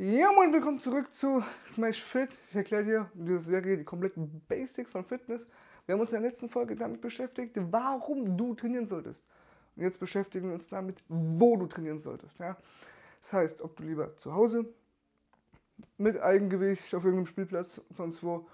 [0.00, 2.28] Ja, moin, willkommen zurück zu Smash Fit.
[2.50, 5.44] Ich erkläre dir in dieser Serie die kompletten Basics von Fitness.
[5.86, 9.24] Wir haben uns in der letzten Folge damit beschäftigt, warum du trainieren solltest.
[9.74, 12.38] Und jetzt beschäftigen wir uns damit, wo du trainieren solltest.
[12.38, 12.56] Ja?
[13.22, 14.66] Das heißt, ob du lieber zu Hause
[15.96, 18.46] mit Eigengewicht auf irgendeinem Spielplatz, sonst wo,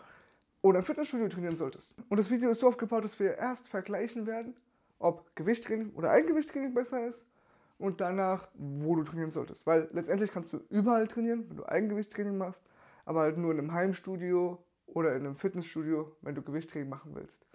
[0.62, 1.92] oder im Fitnessstudio trainieren solltest.
[2.08, 4.56] Und das Video ist so aufgebaut, dass wir erst vergleichen werden,
[4.98, 7.26] ob Gewichttraining oder Eigengewichttraining besser ist
[7.78, 9.66] und danach, wo du trainieren solltest.
[9.66, 12.60] Weil letztendlich kannst du überall trainieren, wenn du Eigengewichttraining machst,
[13.04, 17.46] aber halt nur in einem Heimstudio oder in einem Fitnessstudio, wenn du Gewichttraining machen willst.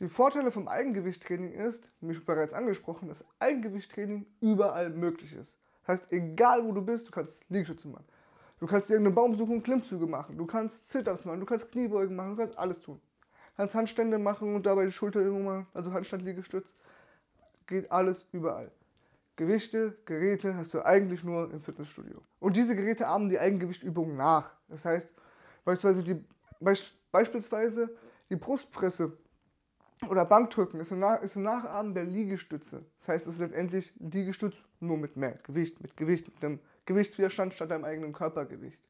[0.00, 5.54] Die Vorteile vom Eigengewichttraining ist, wie bereits angesprochen, dass Eigengewichttraining überall möglich ist.
[5.82, 8.04] Das heißt, egal wo du bist, du kannst Liegestütze machen.
[8.58, 10.38] Du kannst irgendeinen Baum suchen und Klimmzüge machen.
[10.38, 13.00] Du kannst Sit-Ups machen, du kannst Kniebeugen machen, du kannst alles tun.
[13.50, 16.74] Du kannst Handstände machen und dabei die Schulterübungen machen, also Handstand-Liegestütz.
[17.66, 18.70] Geht alles überall.
[19.36, 22.22] Gewichte, Geräte hast du eigentlich nur im Fitnessstudio.
[22.38, 24.50] Und diese Geräte ahmen die Eigengewichtübungen nach.
[24.68, 25.08] Das heißt,
[25.64, 26.24] beispielsweise die,
[27.10, 27.96] beispielsweise
[28.28, 29.16] die Brustpresse
[30.08, 32.84] oder Bankdrücken ist ein, ist ein Nachahmen der Liegestütze.
[32.98, 37.54] Das heißt, es ist letztendlich Liegestütz nur mit mehr Gewicht, mit Gewicht, mit einem Gewichtswiderstand
[37.54, 38.80] statt deinem eigenen Körpergewicht.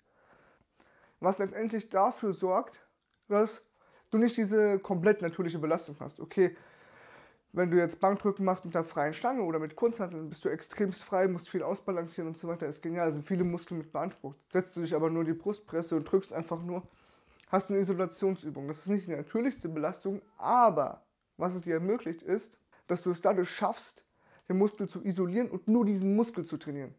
[1.20, 2.81] Was letztendlich dafür sorgt,
[3.28, 3.62] dass
[4.11, 6.20] du nicht diese komplett natürliche Belastung hast.
[6.20, 6.56] Okay,
[7.53, 11.05] wenn du jetzt Bankdrücken machst mit einer freien Stange oder mit Kurzhanteln, bist du extremst
[11.05, 12.67] frei, musst viel ausbalancieren und so weiter.
[12.67, 13.06] Ist genial.
[13.06, 14.36] Also viele Muskeln mit beansprucht.
[14.50, 16.83] Setzt du dich aber nur die Brustpresse und drückst einfach nur,
[17.48, 18.69] hast du eine Isolationsübung.
[18.69, 21.05] Das ist nicht die natürlichste Belastung, aber
[21.36, 24.05] was es dir ermöglicht ist, dass du es dadurch schaffst,
[24.48, 26.94] den Muskel zu isolieren und nur diesen Muskel zu trainieren.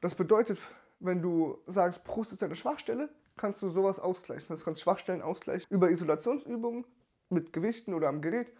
[0.00, 0.58] Das bedeutet,
[1.00, 4.48] wenn du sagst, Brust ist deine Schwachstelle, kannst du sowas ausgleichen.
[4.48, 6.86] Das kannst Schwachstellen ausgleichen über Isolationsübungen
[7.28, 8.50] mit Gewichten oder am Gerät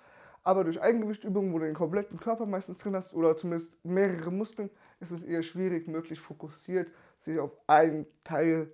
[0.43, 4.71] aber durch Eigengewichtübungen, wo du den kompletten Körper meistens drin hast oder zumindest mehrere Muskeln,
[5.01, 8.73] ist es eher schwierig, möglich fokussiert sich auf einen Teil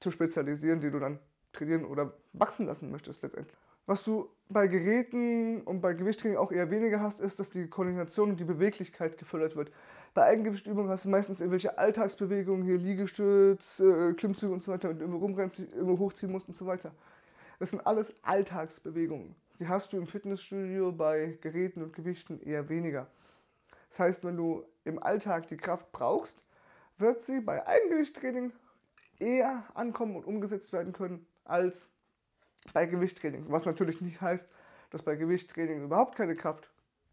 [0.00, 1.18] zu spezialisieren, den du dann
[1.52, 3.56] trainieren oder wachsen lassen möchtest letztendlich.
[3.86, 8.30] Was du bei Geräten und bei Gewichttraining auch eher weniger hast, ist, dass die Koordination
[8.30, 9.70] und die Beweglichkeit gefördert wird.
[10.12, 15.00] Bei Eigengewichtübungen hast du meistens irgendwelche Alltagsbewegungen, hier Liegestütz, äh, Klimmzüge und so weiter, mit
[15.00, 16.90] irgendwo rumrennst, irgendwo hochziehen musst und so weiter.
[17.58, 19.36] Das sind alles Alltagsbewegungen.
[19.58, 23.06] Die hast du im Fitnessstudio bei Geräten und Gewichten eher weniger.
[23.90, 26.42] Das heißt, wenn du im Alltag die Kraft brauchst,
[26.98, 28.52] wird sie bei Eigengewichttraining
[29.18, 31.88] eher ankommen und umgesetzt werden können als
[32.74, 33.46] bei Gewichttraining.
[33.48, 34.46] Was natürlich nicht heißt,
[34.90, 36.70] dass bei Gewichttraining überhaupt keine Kraft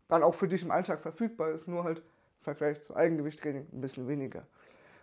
[0.10, 3.82] dann auch für dich im Alltag verfügbar ist, nur halt im Vergleich zu Eigengewichttraining ein
[3.82, 4.46] bisschen weniger.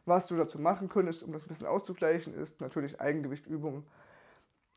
[0.04, 3.86] Was du dazu machen könntest, um das ein bisschen auszugleichen, ist natürlich Eigengewichtübungen.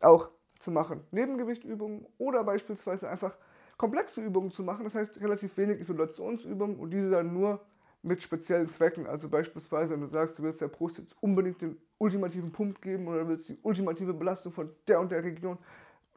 [0.02, 0.30] Auch
[0.64, 1.02] zu machen.
[1.12, 3.38] Nebengewichtübungen oder beispielsweise einfach
[3.78, 7.60] komplexe Übungen zu machen, das heißt relativ wenig Isolationsübungen und diese dann nur
[8.02, 9.08] mit speziellen Zwecken.
[9.08, 13.08] Also beispielsweise, wenn du sagst, du willst der Brust jetzt unbedingt den ultimativen Pump geben
[13.08, 15.58] oder willst die ultimative Belastung von der und der Region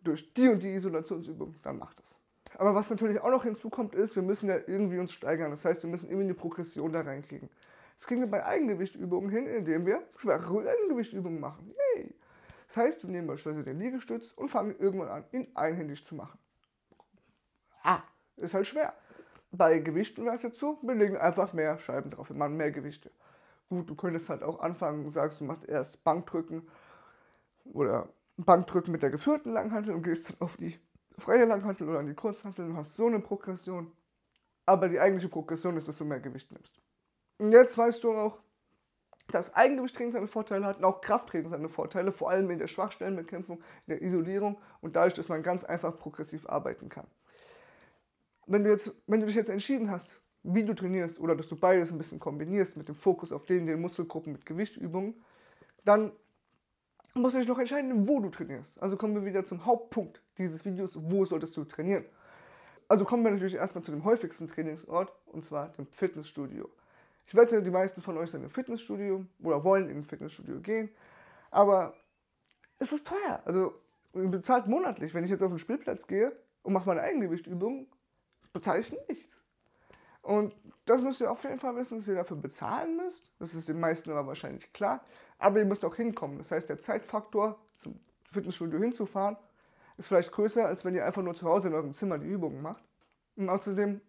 [0.03, 2.17] durch die und die Isolationsübung, dann mach das.
[2.59, 5.51] Aber was natürlich auch noch hinzukommt, ist, wir müssen ja irgendwie uns steigern.
[5.51, 7.49] Das heißt, wir müssen irgendwie eine Progression da reinkriegen.
[7.99, 11.75] Das kriegen wir bei Eigengewichtübungen hin, indem wir schwerere Eigengewichtübungen machen.
[11.95, 12.15] Yay!
[12.69, 16.39] Das heißt, wir nehmen beispielsweise den Liegestütz und fangen irgendwann an, ihn einhändig zu machen.
[17.83, 18.03] Ah,
[18.37, 18.93] ist halt schwer.
[19.53, 22.73] Bei Gewichten wäre es jetzt so, wir legen einfach mehr Scheiben drauf, wir machen mehr
[22.73, 23.11] Gewichte.
[23.69, 26.69] Gut, du könntest halt auch anfangen, sagst, du machst erst Bankdrücken
[27.73, 30.79] oder Bankdrücken mit der geführten Langhantel und gehst dann auf die
[31.19, 33.93] freie Langhantel oder an die Kurzhantel und hast so eine Progression.
[34.67, 36.81] Aber die eigentliche Progression ist, dass du mehr Gewicht nimmst.
[37.39, 38.39] Und jetzt weißt du auch,
[39.29, 43.59] dass Eigengewichttraining seine Vorteile hat und auch Krafttraining seine Vorteile, vor allem in der Schwachstellenbekämpfung,
[43.87, 47.07] in der Isolierung und dadurch, dass man ganz einfach progressiv arbeiten kann.
[48.47, 51.57] Wenn du, jetzt, wenn du dich jetzt entschieden hast, wie du trainierst oder dass du
[51.57, 55.15] beides ein bisschen kombinierst mit dem Fokus auf den, den Muskelgruppen mit Gewichtübungen,
[55.85, 56.13] dann
[57.15, 58.81] musst du dich noch entscheiden, wo du trainierst.
[58.81, 62.05] Also kommen wir wieder zum Hauptpunkt dieses Videos, wo solltest du trainieren.
[62.89, 66.71] Also kommen wir natürlich erstmal zu dem häufigsten Trainingsort und zwar dem Fitnessstudio.
[67.27, 70.91] Ich wette, die meisten von euch sind im Fitnessstudio oder wollen in ein Fitnessstudio gehen.
[71.51, 71.95] Aber
[72.79, 73.43] es ist teuer.
[73.45, 73.75] Also
[74.15, 75.13] ihr bezahlt monatlich.
[75.13, 76.33] Wenn ich jetzt auf den Spielplatz gehe
[76.63, 77.87] und mache meine Eigengewichtübung,
[78.53, 79.37] bezahle ich nichts.
[80.23, 80.55] Und
[80.87, 83.33] das müsst ihr auf jeden Fall wissen, dass ihr dafür bezahlen müsst.
[83.39, 85.05] Das ist den meisten aber wahrscheinlich klar.
[85.39, 86.39] Aber ihr müsst auch hinkommen.
[86.39, 87.99] Das heißt, der Zeitfaktor zum
[88.33, 89.37] Fitnessstudio hinzufahren
[89.99, 92.63] ist vielleicht größer, als wenn ihr einfach nur zu Hause in eurem Zimmer die Übungen
[92.63, 92.85] macht.
[93.37, 94.01] Und außerdem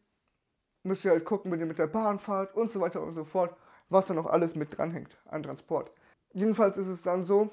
[0.88, 3.24] müsst ihr halt gucken, wenn ihr mit der Bahn fahrt und so weiter und so
[3.24, 3.56] fort,
[3.89, 5.92] was da noch alles mit dranhängt an Transport.
[6.34, 7.50] Jedenfalls ist es dann so,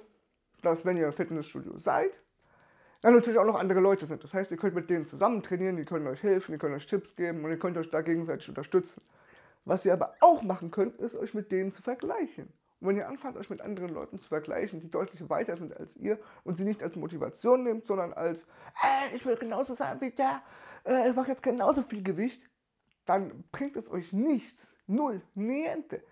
[0.62, 2.10] dass wenn ihr im Fitnessstudio seid,
[3.02, 4.24] dann natürlich auch noch andere Leute sind.
[4.24, 6.86] Das heißt, ihr könnt mit denen zusammen trainieren, die können euch helfen, die können euch
[6.86, 9.02] Tipps geben und ihr könnt euch da gegenseitig unterstützen.
[9.66, 12.52] Was ihr aber auch machen könnt, ist euch mit denen zu vergleichen.
[12.80, 15.96] Und wenn ihr anfangt, euch mit anderen Leuten zu vergleichen, die deutlich weiter sind als
[15.96, 20.10] ihr und sie nicht als Motivation nehmt, sondern als, hey, ich will genauso sein wie
[20.10, 20.42] der,
[20.84, 22.42] äh, ich mache jetzt genauso viel Gewicht,
[23.06, 24.66] dann bringt es euch nichts.
[24.86, 25.22] Null.
[25.34, 26.02] Niente.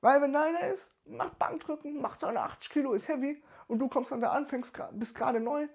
[0.00, 4.12] Weil wenn einer ist, macht Bankdrücken, macht seine 80 Kilo, ist heavy und du kommst
[4.12, 4.46] dann da an,
[4.92, 5.66] bist gerade neu,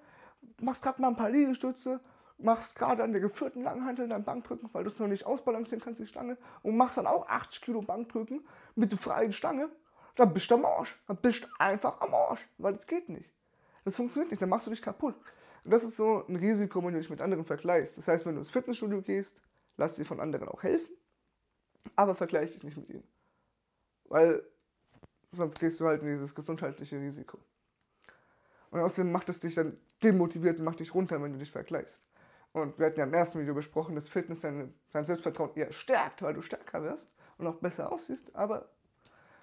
[0.62, 2.00] machst gerade mal ein paar Liegestütze,
[2.38, 6.00] machst gerade an der geführten Langhantel dein Bankdrücken, weil du es noch nicht ausbalancieren kannst,
[6.00, 8.46] die Stange, und machst dann auch 80 Kilo Bankdrücken
[8.76, 9.70] mit der freien Stange,
[10.16, 11.02] dann bist du am Arsch.
[11.08, 13.30] Dann bist du einfach am Arsch, weil das geht nicht.
[13.84, 15.16] Das funktioniert nicht, dann machst du dich kaputt.
[15.64, 17.98] Und das ist so ein Risiko, wenn du dich mit anderen vergleichst.
[17.98, 19.42] Das heißt, wenn du ins Fitnessstudio gehst,
[19.78, 20.96] lass dir von anderen auch helfen,
[21.96, 23.08] aber vergleich dich nicht mit ihnen.
[24.06, 24.44] Weil
[25.32, 27.40] sonst gehst du halt in dieses gesundheitliche Risiko.
[28.72, 32.02] Und außerdem macht es dich dann demotiviert und macht dich runter, wenn du dich vergleichst.
[32.52, 36.22] Und wir hatten ja im ersten Video besprochen, dass Fitness dein, dein Selbstvertrauen eher stärkt,
[36.22, 38.70] weil du stärker wirst und auch besser aussiehst, aber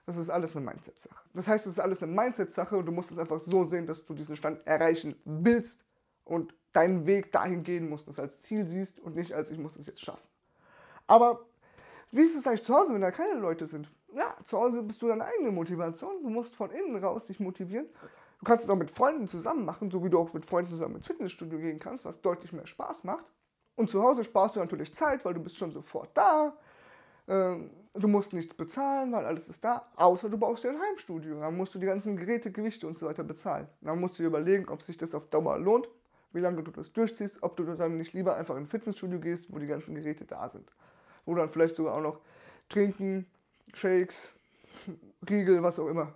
[0.07, 1.25] das ist alles eine Mindset-Sache.
[1.35, 4.05] Das heißt, es ist alles eine Mindset-Sache und du musst es einfach so sehen, dass
[4.07, 5.85] du diesen Stand erreichen willst
[6.31, 9.77] und deinen Weg dahin gehen musst, das als Ziel siehst und nicht als ich muss
[9.77, 10.27] es jetzt schaffen.
[11.07, 11.45] Aber
[12.13, 13.91] wie ist es eigentlich zu Hause, wenn da keine Leute sind?
[14.15, 16.23] Ja, zu Hause bist du deine eigene Motivation.
[16.23, 17.87] Du musst von innen raus dich motivieren.
[18.39, 20.97] Du kannst es auch mit Freunden zusammen machen, so wie du auch mit Freunden zusammen
[20.97, 23.25] ins Fitnessstudio gehen kannst, was deutlich mehr Spaß macht.
[23.77, 26.57] Und zu Hause sparst du natürlich Zeit, weil du bist schon sofort da.
[27.29, 31.41] Ähm, du musst nichts bezahlen, weil alles ist da, außer du baust dir ein Heimstudio.
[31.41, 33.69] Dann musst du die ganzen Geräte, Gewichte und so weiter bezahlen.
[33.81, 35.89] Dann musst du dir überlegen, ob sich das auf Dauer lohnt,
[36.33, 39.53] wie lange du das durchziehst, ob du dann nicht lieber einfach in ein Fitnessstudio gehst,
[39.53, 40.71] wo die ganzen Geräte da sind.
[41.25, 42.21] Wo dann vielleicht sogar auch noch
[42.69, 43.27] Trinken,
[43.75, 44.33] Shakes,
[45.29, 46.15] Riegel, was auch immer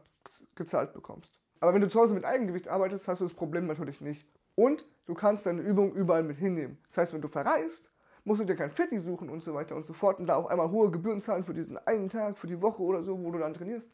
[0.55, 1.39] gezahlt bekommst.
[1.61, 4.27] Aber wenn du zu Hause mit Eigengewicht arbeitest, hast du das Problem natürlich nicht.
[4.55, 6.79] Und du kannst deine Übung überall mit hinnehmen.
[6.89, 7.91] Das heißt, wenn du verreist,
[8.25, 10.47] musst du dir kein Fetti suchen und so weiter und so fort und da auf
[10.47, 13.39] einmal hohe Gebühren zahlen für diesen einen Tag, für die Woche oder so, wo du
[13.39, 13.91] dann trainierst,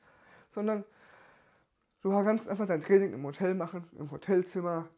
[0.50, 0.84] sondern
[2.02, 4.88] du kannst einfach dein Training im Hotel machen, im Hotelzimmer,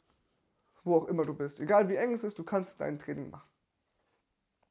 [0.84, 1.61] wo auch immer du bist.
[1.61, 3.49] Egal wie eng es ist, du kannst dein Training machen.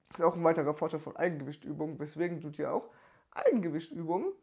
[0.09, 2.89] Das ist auch ein weiterer Vorteil von Eigengewichtübungen, weswegen du dir auch
[3.31, 4.33] Eigengewichtübungen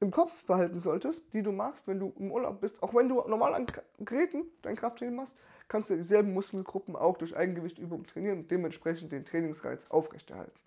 [0.00, 2.82] im Kopf behalten solltest, die du machst, wenn du im Urlaub bist.
[2.82, 3.66] Auch wenn du normal an
[3.98, 5.36] Geräten dein Krafttraining machst,
[5.68, 10.58] kannst du dieselben Muskelgruppen auch durch Eigengewichtübungen trainieren und dementsprechend den Trainingsreiz aufrechterhalten.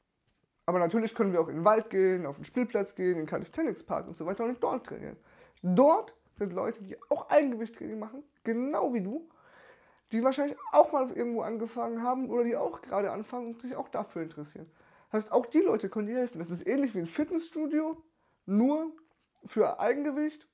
[0.65, 3.25] Aber natürlich können wir auch in den Wald gehen, auf den Spielplatz gehen, in den
[3.25, 5.17] Calisthenics-Park und so weiter und dort trainieren.
[5.61, 9.29] Dort sind Leute, die auch Eigengewichttraining machen, genau wie du,
[10.11, 13.89] die wahrscheinlich auch mal irgendwo angefangen haben oder die auch gerade anfangen und sich auch
[13.89, 14.69] dafür interessieren.
[15.11, 16.39] Das heißt, auch die Leute können dir helfen.
[16.39, 18.01] Das ist ähnlich wie ein Fitnessstudio,
[18.45, 18.91] nur
[19.45, 20.47] für Eigengewicht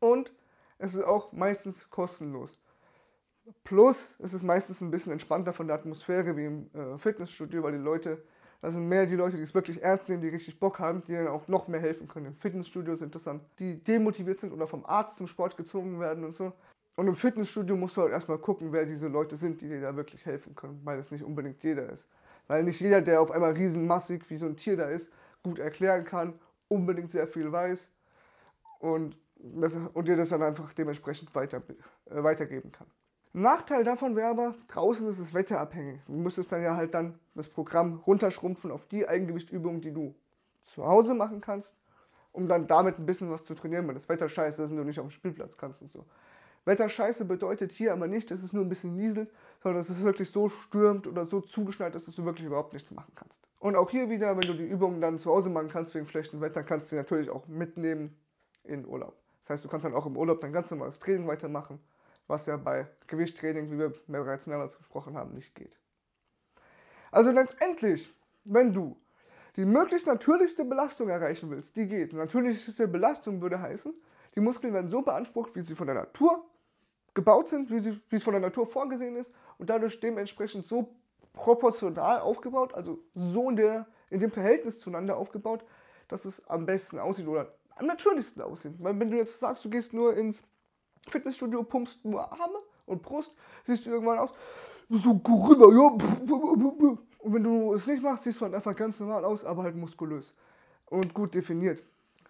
[0.00, 0.32] und
[0.78, 2.60] es ist auch meistens kostenlos.
[3.64, 7.72] Plus, es ist meistens ein bisschen entspannter von der Atmosphäre wie im äh, Fitnessstudio, weil
[7.72, 8.22] die Leute,
[8.60, 11.12] das sind mehr die Leute, die es wirklich ernst nehmen, die richtig Bock haben, die
[11.12, 12.26] dann auch noch mehr helfen können.
[12.26, 16.24] Im Fitnessstudio sind das dann, die demotiviert sind oder vom Arzt zum Sport gezogen werden
[16.24, 16.52] und so.
[16.96, 19.94] Und im Fitnessstudio musst du halt erstmal gucken, wer diese Leute sind, die dir da
[19.96, 22.08] wirklich helfen können, weil es nicht unbedingt jeder ist.
[22.48, 25.10] Weil nicht jeder, der auf einmal riesenmassig wie so ein Tier da ist,
[25.42, 26.38] gut erklären kann,
[26.68, 27.90] unbedingt sehr viel weiß
[28.80, 31.62] und, das, und dir das dann einfach dementsprechend weiter,
[32.06, 32.86] äh, weitergeben kann.
[33.34, 36.00] Nachteil davon wäre aber, draußen ist es wetterabhängig.
[36.06, 40.14] Du müsstest dann ja halt dann das Programm runterschrumpfen auf die Eigengewichtübungen, die du
[40.64, 41.76] zu Hause machen kannst,
[42.32, 44.84] um dann damit ein bisschen was zu trainieren, weil das Wetter scheiße ist und du
[44.84, 46.06] nicht auf dem Spielplatz kannst und so.
[46.66, 49.30] Wetterscheiße bedeutet hier aber nicht, dass es nur ein bisschen nieselt,
[49.62, 52.90] sondern dass es wirklich so stürmt oder so zugeschneit ist, dass du wirklich überhaupt nichts
[52.90, 53.36] machen kannst.
[53.58, 56.40] Und auch hier wieder, wenn du die Übungen dann zu Hause machen kannst wegen schlechtem
[56.42, 58.14] Wetter, kannst du sie natürlich auch mitnehmen
[58.64, 59.16] in Urlaub.
[59.44, 61.80] Das heißt, du kannst dann auch im Urlaub dein ganz normales Training weitermachen
[62.26, 65.78] was ja bei Gewichttraining, wie wir bereits mehrmals gesprochen haben, nicht geht.
[67.10, 68.12] Also letztendlich,
[68.44, 68.96] wenn du
[69.56, 72.12] die möglichst natürlichste Belastung erreichen willst, die geht.
[72.12, 73.94] Natürlichste Belastung würde heißen,
[74.34, 76.44] die Muskeln werden so beansprucht, wie sie von der Natur
[77.16, 80.94] gebaut sind, wie, sie, wie es von der Natur vorgesehen ist und dadurch dementsprechend so
[81.32, 85.64] proportional aufgebaut, also so in, der, in dem Verhältnis zueinander aufgebaut,
[86.06, 88.74] dass es am besten aussieht oder am natürlichsten aussieht.
[88.78, 90.42] Weil wenn du jetzt sagst, du gehst nur ins
[91.08, 94.30] Fitnessstudio, pumpst nur Arme und Brust, siehst du irgendwann aus,
[94.88, 95.88] so Gorilla, ja.
[97.18, 99.74] Und wenn du es nicht machst, siehst du halt einfach ganz normal aus, aber halt
[99.74, 100.32] muskulös
[100.86, 101.82] und gut definiert.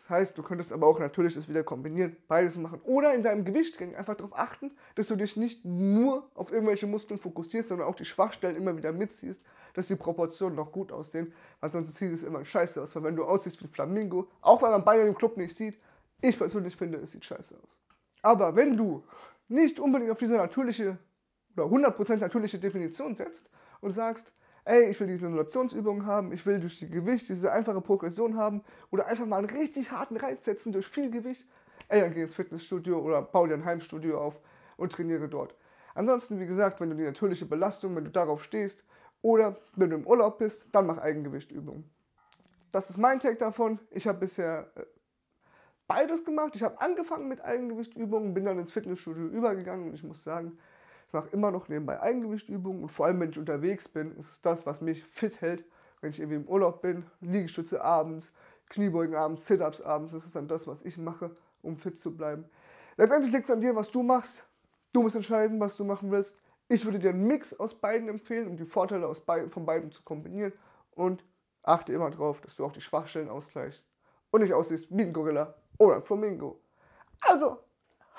[0.06, 2.80] Das heißt, du könntest aber auch natürlich das wieder kombinieren, beides machen.
[2.84, 7.18] Oder in deinem Gewichttraining einfach darauf achten, dass du dich nicht nur auf irgendwelche Muskeln
[7.18, 9.42] fokussierst, sondern auch die Schwachstellen immer wieder mitziehst,
[9.74, 12.94] dass die Proportionen noch gut aussehen, weil sonst sieht es immer scheiße aus.
[12.94, 15.76] Weil wenn du aussiehst wie ein Flamingo, auch wenn man Beine im Club nicht sieht,
[16.20, 17.76] ich persönlich finde, es sieht scheiße aus.
[18.22, 19.02] Aber wenn du
[19.48, 20.98] nicht unbedingt auf diese natürliche
[21.56, 24.32] oder 100% natürliche Definition setzt und sagst,
[24.66, 28.62] ey, ich will diese Simulationsübungen haben, ich will durch die Gewicht diese einfache Progression haben
[28.90, 31.46] oder einfach mal einen richtig harten Reiz setzen durch viel Gewicht,
[31.88, 34.40] ey, dann geh ins Fitnessstudio oder bau dir ein Heimstudio auf
[34.76, 35.54] und trainiere dort.
[35.94, 38.84] Ansonsten, wie gesagt, wenn du die natürliche Belastung, wenn du darauf stehst
[39.22, 41.88] oder wenn du im Urlaub bist, dann mach Eigengewichtübungen.
[42.72, 43.78] Das ist mein Take davon.
[43.90, 44.82] Ich habe bisher äh,
[45.86, 46.56] beides gemacht.
[46.56, 50.58] Ich habe angefangen mit Eigengewichtübungen, bin dann ins Fitnessstudio übergegangen und ich muss sagen,
[51.16, 54.66] mache immer noch nebenbei Eigengewichtübungen und vor allem, wenn ich unterwegs bin, ist es das,
[54.66, 55.64] was mich fit hält.
[56.00, 58.30] Wenn ich irgendwie im Urlaub bin, Liegestütze abends,
[58.68, 62.44] Kniebeugen abends, Sit-Ups abends, das ist dann das, was ich mache, um fit zu bleiben.
[62.98, 64.44] Letztendlich liegt es an dir, was du machst.
[64.92, 66.36] Du musst entscheiden, was du machen willst.
[66.68, 69.90] Ich würde dir einen Mix aus beiden empfehlen, um die Vorteile aus beiden, von beiden
[69.90, 70.52] zu kombinieren.
[70.90, 71.24] Und
[71.62, 73.82] achte immer darauf, dass du auch die Schwachstellen ausgleichst
[74.30, 76.60] und nicht aussiehst wie ein Gorilla oder ein Flamingo.
[77.20, 77.58] Also,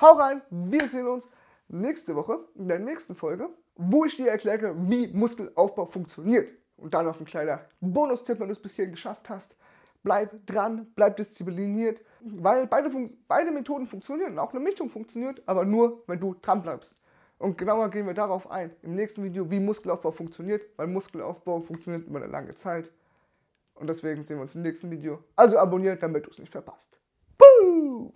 [0.02, 1.30] hau rein, wir sehen uns
[1.68, 6.52] nächste Woche in der nächsten Folge, wo ich dir erkläre, wie Muskelaufbau funktioniert.
[6.78, 9.56] Und dann noch ein kleiner Bonustipp, wenn du es bis hierhin geschafft hast.
[10.04, 12.92] Bleib dran, bleib diszipliniert, weil beide,
[13.28, 14.38] beide Methoden funktionieren.
[14.38, 16.96] Auch eine Mischung funktioniert, aber nur, wenn du dran bleibst.
[17.40, 22.08] Und genauer gehen wir darauf ein im nächsten Video, wie Muskelaufbau funktioniert, weil Muskelaufbau funktioniert
[22.08, 22.92] über eine lange Zeit.
[23.76, 25.24] Und deswegen sehen wir uns im nächsten Video.
[25.36, 27.00] Also abonniert, damit du es nicht verpasst.
[27.38, 28.12] Puh!